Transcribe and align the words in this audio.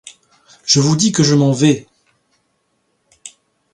Je 0.65 0.79
vous 0.79 0.95
dis 0.95 1.11
que 1.11 1.21
je 1.21 1.35
m'en 1.35 1.51
vais! 1.51 1.85